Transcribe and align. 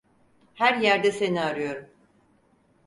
Her 0.53 0.75
yerde 0.77 1.11
seni 1.11 1.41
arıyorum. 1.41 1.89